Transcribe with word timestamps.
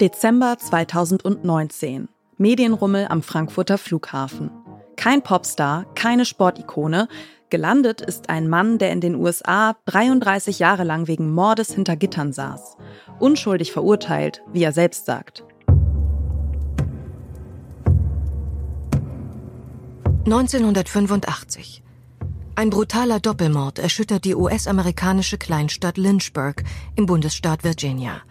Dezember 0.00 0.56
2019. 0.56 2.08
Medienrummel 2.38 3.06
am 3.10 3.22
Frankfurter 3.22 3.76
Flughafen. 3.76 4.50
Kein 4.96 5.20
Popstar, 5.20 5.84
keine 5.94 6.24
Sportikone. 6.24 7.06
Gelandet 7.50 8.00
ist 8.00 8.30
ein 8.30 8.48
Mann, 8.48 8.78
der 8.78 8.92
in 8.92 9.02
den 9.02 9.14
USA 9.14 9.76
33 9.84 10.58
Jahre 10.58 10.84
lang 10.84 11.06
wegen 11.06 11.30
Mordes 11.30 11.74
hinter 11.74 11.96
Gittern 11.96 12.32
saß. 12.32 12.78
Unschuldig 13.18 13.72
verurteilt, 13.72 14.40
wie 14.54 14.62
er 14.62 14.72
selbst 14.72 15.04
sagt. 15.04 15.44
1985. 20.24 21.82
Ein 22.54 22.70
brutaler 22.70 23.20
Doppelmord 23.20 23.78
erschüttert 23.78 24.24
die 24.24 24.34
US-amerikanische 24.34 25.36
Kleinstadt 25.36 25.98
Lynchburg 25.98 26.64
im 26.96 27.04
Bundesstaat 27.04 27.64
Virginia. 27.64 28.22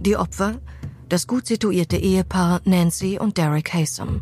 Die 0.00 0.16
Opfer? 0.16 0.60
Das 1.08 1.26
gut 1.26 1.46
situierte 1.46 1.96
Ehepaar 1.96 2.60
Nancy 2.66 3.18
und 3.18 3.38
Derek 3.38 3.72
Haysom. 3.72 4.20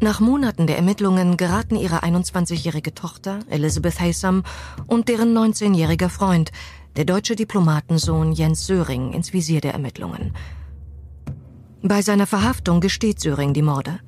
Nach 0.00 0.18
Monaten 0.18 0.66
der 0.66 0.76
Ermittlungen 0.76 1.36
geraten 1.36 1.76
ihre 1.76 2.02
21-jährige 2.02 2.94
Tochter 2.94 3.40
Elizabeth 3.50 4.00
Haysom 4.00 4.42
und 4.86 5.10
deren 5.10 5.36
19-jähriger 5.36 6.08
Freund, 6.08 6.50
der 6.96 7.04
deutsche 7.04 7.36
Diplomatensohn 7.36 8.32
Jens 8.32 8.66
Söring, 8.66 9.12
ins 9.12 9.34
Visier 9.34 9.60
der 9.60 9.74
Ermittlungen. 9.74 10.32
Bei 11.82 12.00
seiner 12.00 12.26
Verhaftung 12.26 12.80
gesteht 12.80 13.20
Söring 13.20 13.52
die 13.52 13.60
Morde. 13.60 14.00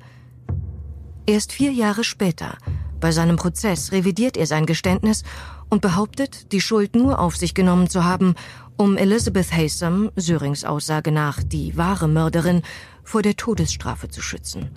Erst 1.27 1.51
vier 1.51 1.71
Jahre 1.73 2.03
später, 2.03 2.57
bei 2.99 3.11
seinem 3.11 3.35
Prozess, 3.35 3.91
revidiert 3.91 4.35
er 4.35 4.47
sein 4.47 4.65
Geständnis 4.65 5.23
und 5.69 5.81
behauptet, 5.81 6.51
die 6.51 6.61
Schuld 6.61 6.95
nur 6.95 7.19
auf 7.19 7.37
sich 7.37 7.53
genommen 7.53 7.87
zu 7.87 8.03
haben, 8.03 8.33
um 8.77 8.97
Elizabeth 8.97 9.51
Haysom, 9.51 10.11
Sörings 10.15 10.65
Aussage 10.65 11.11
nach 11.11 11.41
die 11.43 11.77
wahre 11.77 12.07
Mörderin, 12.07 12.61
vor 13.03 13.21
der 13.21 13.35
Todesstrafe 13.35 14.09
zu 14.09 14.21
schützen. 14.21 14.69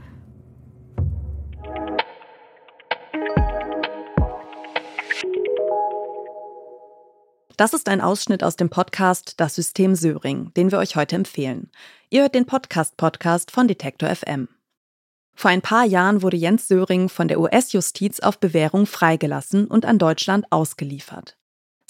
Das 7.56 7.72
ist 7.72 7.88
ein 7.88 8.00
Ausschnitt 8.00 8.44
aus 8.44 8.54
dem 8.54 8.70
Podcast 8.70 9.34
Das 9.38 9.56
System 9.56 9.96
Söring, 9.96 10.52
den 10.54 10.70
wir 10.70 10.78
euch 10.78 10.94
heute 10.94 11.16
empfehlen. 11.16 11.72
Ihr 12.08 12.22
hört 12.22 12.36
den 12.36 12.46
Podcast-Podcast 12.46 13.50
von 13.50 13.66
Detektor 13.66 14.14
FM. 14.14 14.48
Vor 15.34 15.50
ein 15.50 15.62
paar 15.62 15.84
Jahren 15.84 16.22
wurde 16.22 16.36
Jens 16.36 16.68
Söring 16.68 17.08
von 17.08 17.26
der 17.26 17.40
US-Justiz 17.40 18.20
auf 18.20 18.38
Bewährung 18.38 18.86
freigelassen 18.86 19.66
und 19.66 19.86
an 19.86 19.98
Deutschland 19.98 20.46
ausgeliefert. 20.50 21.37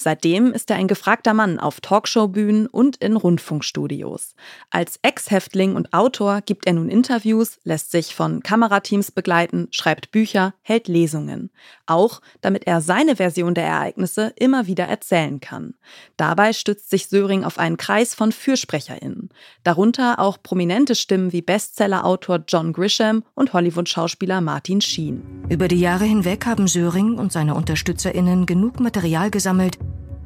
Seitdem 0.00 0.52
ist 0.52 0.70
er 0.70 0.76
ein 0.76 0.86
gefragter 0.86 1.34
Mann 1.34 1.58
auf 1.58 1.80
Talkshow-Bühnen 1.80 2.68
und 2.68 2.98
in 2.98 3.16
Rundfunkstudios. 3.16 4.36
Als 4.70 5.00
Ex-Häftling 5.02 5.74
und 5.74 5.92
Autor 5.92 6.40
gibt 6.40 6.68
er 6.68 6.74
nun 6.74 6.88
Interviews, 6.88 7.58
lässt 7.64 7.90
sich 7.90 8.14
von 8.14 8.40
Kamerateams 8.44 9.10
begleiten, 9.10 9.66
schreibt 9.72 10.12
Bücher, 10.12 10.54
hält 10.62 10.86
Lesungen. 10.86 11.50
Auch 11.86 12.20
damit 12.40 12.64
er 12.68 12.80
seine 12.80 13.16
Version 13.16 13.54
der 13.54 13.64
Ereignisse 13.64 14.32
immer 14.36 14.68
wieder 14.68 14.84
erzählen 14.84 15.40
kann. 15.40 15.74
Dabei 16.16 16.52
stützt 16.52 16.90
sich 16.90 17.08
Söring 17.08 17.42
auf 17.42 17.58
einen 17.58 17.76
Kreis 17.76 18.14
von 18.14 18.30
FürsprecherInnen. 18.30 19.30
Darunter 19.64 20.20
auch 20.20 20.40
prominente 20.40 20.94
Stimmen 20.94 21.32
wie 21.32 21.42
Bestseller-Autor 21.42 22.44
John 22.46 22.72
Grisham 22.72 23.24
und 23.34 23.52
Hollywood-Schauspieler 23.52 24.42
Martin 24.42 24.80
Sheen. 24.80 25.44
Über 25.48 25.66
die 25.66 25.80
Jahre 25.80 26.04
hinweg 26.04 26.46
haben 26.46 26.68
Söring 26.68 27.18
und 27.18 27.32
seine 27.32 27.56
UnterstützerInnen 27.56 28.46
genug 28.46 28.78
Material 28.78 29.32
gesammelt, 29.32 29.76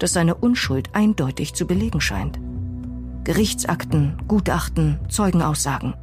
dass 0.02 0.12
seine 0.12 0.34
Unschuld 0.34 0.90
eindeutig 0.94 1.54
zu 1.54 1.66
belegen 1.66 2.00
scheint. 2.00 2.40
Gerichtsakten, 3.24 4.20
Gutachten, 4.26 4.98
Zeugenaussagen. 5.08 5.94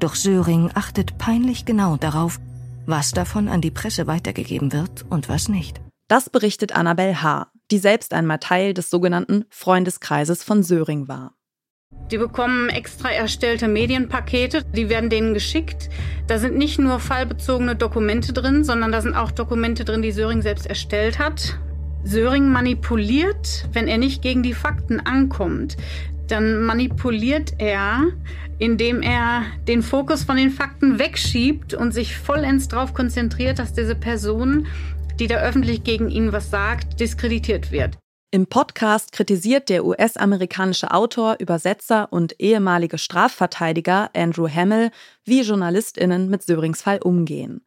Doch 0.00 0.14
Söring 0.14 0.70
achtet 0.74 1.16
peinlich 1.16 1.64
genau 1.64 1.96
darauf, 1.96 2.38
was 2.84 3.12
davon 3.12 3.48
an 3.48 3.62
die 3.62 3.70
Presse 3.70 4.06
weitergegeben 4.06 4.72
wird 4.72 5.06
und 5.08 5.30
was 5.30 5.48
nicht. 5.48 5.80
Das 6.08 6.28
berichtet 6.28 6.76
Annabel 6.76 7.22
H., 7.22 7.50
die 7.70 7.78
selbst 7.78 8.12
einmal 8.12 8.38
Teil 8.38 8.74
des 8.74 8.90
sogenannten 8.90 9.46
Freundeskreises 9.50 10.44
von 10.44 10.62
Söring 10.62 11.08
war. 11.08 11.34
Die 12.10 12.18
bekommen 12.18 12.68
extra 12.68 13.10
erstellte 13.10 13.66
Medienpakete, 13.66 14.62
die 14.64 14.88
werden 14.90 15.10
denen 15.10 15.34
geschickt. 15.34 15.88
Da 16.26 16.38
sind 16.38 16.56
nicht 16.56 16.78
nur 16.78 17.00
fallbezogene 17.00 17.76
Dokumente 17.76 18.32
drin, 18.32 18.62
sondern 18.62 18.92
da 18.92 19.00
sind 19.00 19.14
auch 19.14 19.30
Dokumente 19.30 19.84
drin, 19.84 20.02
die 20.02 20.12
Söring 20.12 20.42
selbst 20.42 20.66
erstellt 20.66 21.18
hat. 21.18 21.58
Söring 22.04 22.50
manipuliert, 22.50 23.66
wenn 23.72 23.88
er 23.88 23.98
nicht 23.98 24.22
gegen 24.22 24.42
die 24.42 24.54
Fakten 24.54 25.00
ankommt, 25.00 25.76
dann 26.28 26.62
manipuliert 26.62 27.54
er, 27.58 28.12
indem 28.58 29.02
er 29.02 29.42
den 29.66 29.82
Fokus 29.82 30.24
von 30.24 30.36
den 30.36 30.50
Fakten 30.50 30.98
wegschiebt 30.98 31.74
und 31.74 31.92
sich 31.92 32.16
vollends 32.16 32.68
darauf 32.68 32.94
konzentriert, 32.94 33.58
dass 33.58 33.72
diese 33.72 33.94
Person, 33.94 34.66
die 35.18 35.26
da 35.26 35.36
öffentlich 35.36 35.84
gegen 35.84 36.10
ihn 36.10 36.32
was 36.32 36.50
sagt, 36.50 37.00
diskreditiert 37.00 37.72
wird. 37.72 37.98
Im 38.30 38.46
Podcast 38.46 39.12
kritisiert 39.12 39.70
der 39.70 39.86
US-amerikanische 39.86 40.90
Autor, 40.90 41.36
Übersetzer 41.38 42.12
und 42.12 42.38
ehemalige 42.38 42.98
Strafverteidiger 42.98 44.10
Andrew 44.14 44.48
Hamill, 44.48 44.90
wie 45.24 45.40
JournalistInnen 45.40 46.28
mit 46.28 46.42
Sörings 46.42 46.82
Fall 46.82 46.98
umgehen. 46.98 47.62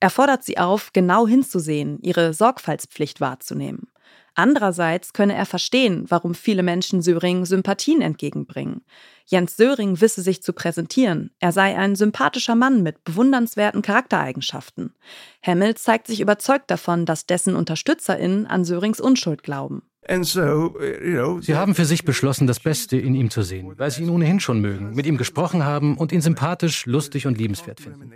Er 0.00 0.10
fordert 0.10 0.44
sie 0.44 0.58
auf, 0.58 0.92
genau 0.92 1.26
hinzusehen, 1.26 1.98
ihre 2.02 2.34
Sorgfaltspflicht 2.34 3.20
wahrzunehmen. 3.20 3.88
Andererseits 4.34 5.14
könne 5.14 5.34
er 5.34 5.46
verstehen, 5.46 6.04
warum 6.08 6.34
viele 6.34 6.62
Menschen 6.62 7.00
Söring 7.00 7.46
Sympathien 7.46 8.02
entgegenbringen. 8.02 8.84
Jens 9.24 9.56
Söring 9.56 9.98
wisse 10.02 10.20
sich 10.20 10.42
zu 10.42 10.52
präsentieren. 10.52 11.30
Er 11.40 11.52
sei 11.52 11.74
ein 11.76 11.96
sympathischer 11.96 12.54
Mann 12.54 12.82
mit 12.82 13.02
bewundernswerten 13.02 13.80
Charaktereigenschaften. 13.80 14.94
Hemmel 15.40 15.74
zeigt 15.74 16.06
sich 16.06 16.20
überzeugt 16.20 16.70
davon, 16.70 17.06
dass 17.06 17.24
dessen 17.24 17.56
UnterstützerInnen 17.56 18.46
an 18.46 18.66
Sörings 18.66 19.00
Unschuld 19.00 19.42
glauben. 19.42 19.82
Sie 20.08 21.56
haben 21.56 21.74
für 21.74 21.84
sich 21.84 22.04
beschlossen, 22.04 22.46
das 22.46 22.60
Beste 22.60 22.96
in 22.96 23.14
ihm 23.14 23.30
zu 23.30 23.42
sehen, 23.42 23.72
weil 23.76 23.90
Sie 23.90 24.04
ihn 24.04 24.10
ohnehin 24.10 24.38
schon 24.38 24.60
mögen, 24.60 24.94
mit 24.94 25.04
ihm 25.04 25.16
gesprochen 25.16 25.64
haben 25.64 25.96
und 25.96 26.12
ihn 26.12 26.20
sympathisch, 26.20 26.86
lustig 26.86 27.26
und 27.26 27.38
liebenswert 27.38 27.80
finden. 27.80 28.12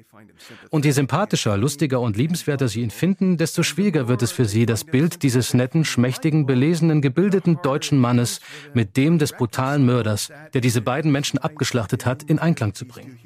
Und 0.71 0.85
je 0.85 0.93
sympathischer, 0.93 1.57
lustiger 1.57 2.01
und 2.01 2.17
liebenswerter 2.17 2.69
Sie 2.69 2.83
ihn 2.83 2.91
finden, 2.91 3.39
desto 3.39 3.65
schwieriger 3.65 4.07
wird 4.07 4.23
es 4.23 4.31
für 4.31 4.45
Sie, 4.45 4.67
das 4.67 4.85
Bild 4.85 5.25
dieses 5.25 5.53
netten, 5.53 5.85
schmächtigen, 5.85 6.47
belesenen, 6.47 7.03
gebildeten 7.03 7.59
deutschen 7.63 7.99
Mannes 7.99 8.41
mit 8.73 8.97
dem 8.97 9.19
des 9.19 9.33
brutalen 9.33 9.85
Mörders, 9.85 10.31
der 10.55 10.61
diese 10.61 10.83
beiden 10.83 11.11
Menschen 11.11 11.39
abgeschlachtet 11.39 12.07
hat, 12.07 12.23
in 12.23 12.39
Einklang 12.39 12.75
zu 12.75 12.87
bringen. 12.87 13.19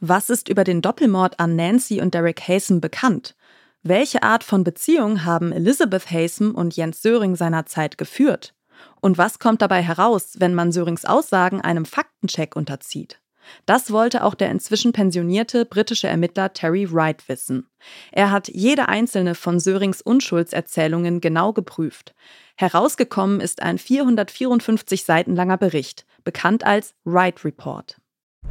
Was 0.00 0.30
ist 0.30 0.48
über 0.48 0.64
den 0.64 0.82
Doppelmord 0.82 1.38
an 1.38 1.54
Nancy 1.54 2.00
und 2.00 2.14
Derek 2.14 2.40
Hazen 2.40 2.80
bekannt? 2.80 3.36
Welche 3.82 4.22
Art 4.22 4.44
von 4.44 4.62
Beziehung 4.62 5.24
haben 5.24 5.52
Elizabeth 5.52 6.10
Haysom 6.10 6.54
und 6.54 6.76
Jens 6.76 7.00
Söring 7.00 7.34
seinerzeit 7.34 7.96
geführt? 7.96 8.52
Und 9.00 9.16
was 9.16 9.38
kommt 9.38 9.62
dabei 9.62 9.82
heraus, 9.82 10.34
wenn 10.38 10.54
man 10.54 10.70
Sörings 10.70 11.06
Aussagen 11.06 11.62
einem 11.62 11.86
Faktencheck 11.86 12.56
unterzieht? 12.56 13.20
Das 13.64 13.90
wollte 13.90 14.22
auch 14.22 14.34
der 14.34 14.50
inzwischen 14.50 14.92
pensionierte 14.92 15.64
britische 15.64 16.08
Ermittler 16.08 16.52
Terry 16.52 16.92
Wright 16.92 17.26
wissen. 17.26 17.68
Er 18.12 18.30
hat 18.30 18.48
jede 18.48 18.90
einzelne 18.90 19.34
von 19.34 19.58
Sörings 19.58 20.02
Unschuldserzählungen 20.02 21.22
genau 21.22 21.54
geprüft. 21.54 22.14
Herausgekommen 22.56 23.40
ist 23.40 23.62
ein 23.62 23.78
454 23.78 25.04
Seiten 25.04 25.34
langer 25.34 25.56
Bericht, 25.56 26.04
bekannt 26.22 26.66
als 26.66 26.94
Wright 27.04 27.46
Report. 27.46 27.96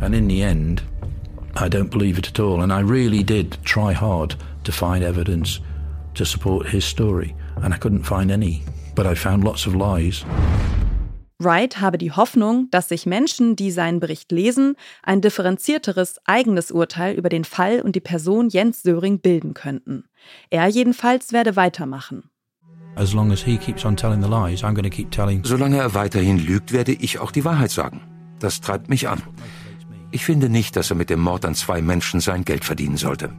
And 0.01 0.15
in 0.15 0.27
the 0.27 0.41
end, 0.41 0.83
I 1.55 1.65
don't 1.65 1.91
believe 1.91 2.17
it 2.17 2.27
at 2.27 2.39
all. 2.39 2.61
And 2.61 2.71
I 2.71 2.81
really 2.81 3.23
did 3.23 3.63
try 3.63 3.93
hard 3.93 4.35
to 4.63 4.71
find 4.71 5.03
evidence 5.03 5.61
to 6.15 6.25
support 6.25 6.67
his 6.67 6.85
story. 6.85 7.35
And 7.61 7.73
I 7.73 7.77
couldn't 7.77 8.03
find 8.03 8.31
any. 8.31 8.63
But 8.95 9.05
I 9.05 9.15
found 9.15 9.43
lots 9.43 9.67
of 9.67 9.75
lies. 9.75 10.25
Wright 11.41 11.79
habe 11.79 11.97
die 11.97 12.11
Hoffnung, 12.11 12.67
dass 12.69 12.89
sich 12.89 13.05
Menschen, 13.05 13.55
die 13.55 13.71
seinen 13.71 14.01
Bericht 14.01 14.29
lesen, 14.33 14.75
ein 15.03 15.21
differenzierteres 15.21 16.17
eigenes 16.25 16.69
Urteil 16.69 17.15
über 17.15 17.29
den 17.29 17.45
Fall 17.45 17.79
und 17.81 17.95
die 17.95 18.01
Person 18.01 18.49
Jens 18.49 18.83
Söring 18.83 19.19
bilden 19.19 19.53
könnten. 19.53 20.03
Er 20.49 20.67
jedenfalls 20.67 21.31
werde 21.31 21.55
weitermachen. 21.55 22.29
Solange 22.97 23.37
er 25.77 25.93
weiterhin 25.93 26.37
lügt, 26.37 26.73
werde 26.73 26.91
ich 26.91 27.19
auch 27.19 27.31
die 27.31 27.45
Wahrheit 27.45 27.71
sagen. 27.71 28.01
Das 28.39 28.59
treibt 28.59 28.89
mich 28.89 29.07
an. 29.07 29.21
Ich 30.11 30.25
finde 30.25 30.49
nicht, 30.49 30.75
dass 30.75 30.89
er 30.89 30.97
mit 30.97 31.09
dem 31.09 31.21
Mord 31.21 31.45
an 31.45 31.55
zwei 31.55 31.81
Menschen 31.81 32.19
sein 32.19 32.43
Geld 32.43 32.65
verdienen 32.65 32.97
sollte. 32.97 33.31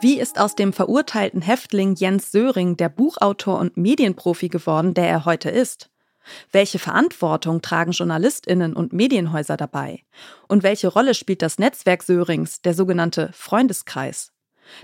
Wie 0.00 0.20
ist 0.20 0.38
aus 0.38 0.54
dem 0.54 0.74
verurteilten 0.74 1.40
Häftling 1.40 1.94
Jens 1.94 2.30
Söring 2.30 2.76
der 2.76 2.90
Buchautor 2.90 3.58
und 3.58 3.78
Medienprofi 3.78 4.50
geworden, 4.50 4.92
der 4.92 5.08
er 5.08 5.24
heute 5.24 5.48
ist? 5.48 5.88
Welche 6.52 6.78
Verantwortung 6.78 7.62
tragen 7.62 7.92
Journalistinnen 7.92 8.74
und 8.74 8.92
Medienhäuser 8.92 9.56
dabei? 9.56 10.02
Und 10.48 10.62
welche 10.62 10.88
Rolle 10.88 11.14
spielt 11.14 11.42
das 11.42 11.58
Netzwerk 11.58 12.02
Sörings, 12.02 12.60
der 12.60 12.74
sogenannte 12.74 13.30
Freundeskreis? 13.32 14.32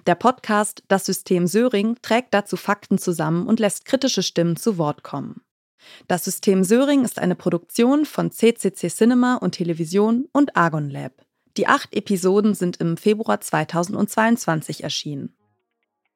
Der 0.07 0.15
Podcast 0.15 0.83
Das 0.89 1.07
System 1.07 1.47
Söring 1.47 1.97
trägt 2.03 2.35
dazu 2.35 2.57
Fakten 2.57 2.99
zusammen 2.99 3.47
und 3.47 3.61
lässt 3.61 3.85
kritische 3.85 4.23
Stimmen 4.23 4.57
zu 4.57 4.79
Wort 4.79 5.03
kommen. 5.03 5.43
Das 6.09 6.25
System 6.25 6.65
Söring 6.65 7.05
ist 7.05 7.19
eine 7.19 7.35
Produktion 7.35 8.05
von 8.05 8.31
CCC 8.31 8.89
Cinema 8.89 9.37
und 9.37 9.53
Television 9.53 10.29
und 10.33 10.57
Argon 10.57 10.91
Lab. 10.91 11.13
Die 11.57 11.67
acht 11.67 11.95
Episoden 11.95 12.55
sind 12.55 12.77
im 12.79 12.97
Februar 12.97 13.41
2022 13.41 14.85
erschienen. 14.85 15.35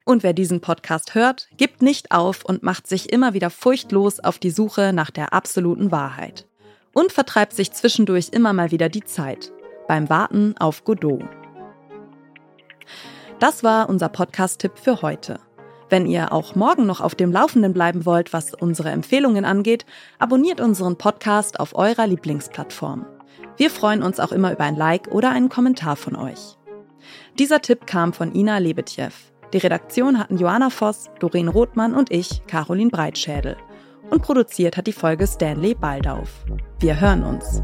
Und 0.05 0.23
wer 0.23 0.35
diesen 0.35 0.61
Podcast 0.61 1.15
hört, 1.15 1.49
gibt 1.57 1.81
nicht 1.81 2.13
auf 2.13 2.45
und 2.45 2.63
macht 2.63 2.87
sich 2.87 3.11
immer 3.13 3.33
wieder 3.33 3.51
furchtlos 3.51 4.21
auf 4.21 4.39
die 4.39 4.51
Suche 4.51 4.93
nach 4.93 5.11
der 5.11 5.33
absoluten 5.33 5.91
Wahrheit. 5.91 6.47
Und 6.93 7.11
vertreibt 7.11 7.55
sich 7.55 7.73
zwischendurch 7.73 8.29
immer 8.31 8.53
mal 8.53 8.71
wieder 8.71 8.89
die 8.89 9.03
Zeit 9.03 9.53
beim 9.89 10.09
Warten 10.09 10.57
auf 10.59 10.85
Godot. 10.85 11.25
Das 13.41 13.65
war 13.65 13.89
unser 13.89 14.09
Podcast-Tipp 14.09 14.73
für 14.77 15.03
heute. 15.03 15.41
Wenn 15.89 16.07
ihr 16.07 16.33
auch 16.33 16.55
morgen 16.55 16.87
noch 16.87 17.01
auf 17.01 17.15
dem 17.15 17.33
Laufenden 17.33 17.73
bleiben 17.73 18.07
wollt, 18.07 18.33
was 18.33 18.55
unsere 18.55 18.91
Empfehlungen 18.91 19.45
angeht, 19.45 19.85
abonniert 20.19 20.61
unseren 20.61 20.97
Podcast 20.97 21.61
auf 21.61 21.75
eurer 21.75 22.07
Lieblingsplattform. 22.07 23.07
Wir 23.57 23.71
freuen 23.71 24.03
uns 24.03 24.19
auch 24.19 24.33
immer 24.33 24.53
über 24.53 24.65
ein 24.65 24.77
Like 24.77 25.09
oder 25.09 25.31
einen 25.31 25.49
Kommentar 25.49 25.97
von 25.97 26.17
euch. 26.17 26.57
Dieser 27.39 27.61
Tipp 27.61 27.87
kam 27.87 28.13
von 28.13 28.35
Ina 28.35 28.59
Lebetjew. 28.59 29.11
Die 29.53 29.59
Redaktion 29.59 30.19
hatten 30.19 30.39
Joanna 30.39 30.71
Voss, 30.71 31.11
Doreen 31.21 31.49
Rothmann 31.49 31.95
und 31.95 32.11
ich, 32.11 32.45
Caroline 32.47 32.91
Breitschädel. 32.91 33.57
Und 34.11 34.23
produziert 34.23 34.77
hat 34.77 34.87
die 34.87 34.93
Folge 34.93 35.27
Stanley 35.27 35.75
Baldauf. 35.75 36.45
Wir 36.81 37.01
hören 37.01 37.23
uns. 37.23 37.63